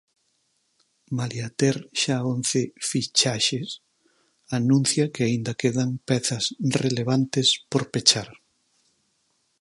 [1.17, 3.69] Malia ter xa once fichaxes,
[4.57, 6.43] anuncia que aínda quedan pezas
[6.83, 8.29] relevantes por pechar.